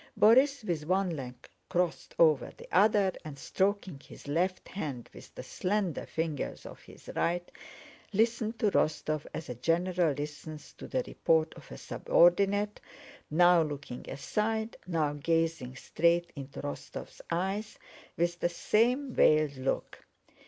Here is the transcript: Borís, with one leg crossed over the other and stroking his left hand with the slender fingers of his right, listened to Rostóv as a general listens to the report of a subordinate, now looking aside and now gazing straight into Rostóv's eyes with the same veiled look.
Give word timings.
Borís, 0.19 0.63
with 0.65 0.87
one 0.87 1.11
leg 1.15 1.35
crossed 1.69 2.15
over 2.17 2.51
the 2.57 2.67
other 2.71 3.11
and 3.23 3.37
stroking 3.37 3.99
his 4.03 4.27
left 4.27 4.67
hand 4.69 5.07
with 5.13 5.35
the 5.35 5.43
slender 5.43 6.07
fingers 6.07 6.65
of 6.65 6.79
his 6.79 7.07
right, 7.15 7.51
listened 8.11 8.57
to 8.57 8.71
Rostóv 8.71 9.27
as 9.31 9.47
a 9.47 9.53
general 9.53 10.15
listens 10.15 10.73
to 10.73 10.87
the 10.87 11.03
report 11.05 11.53
of 11.53 11.71
a 11.71 11.77
subordinate, 11.77 12.81
now 13.29 13.61
looking 13.61 14.09
aside 14.09 14.75
and 14.85 14.93
now 14.95 15.13
gazing 15.13 15.75
straight 15.75 16.31
into 16.35 16.63
Rostóv's 16.63 17.21
eyes 17.29 17.77
with 18.17 18.39
the 18.39 18.49
same 18.49 19.13
veiled 19.13 19.55
look. 19.57 20.03